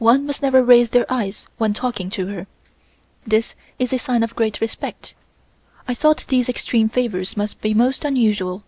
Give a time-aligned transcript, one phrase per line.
[0.00, 2.48] One must never raise their eyes when talking to her.
[3.24, 5.14] This is a sign of great respect.
[5.86, 8.64] I thought these extreme favors must be most unusual.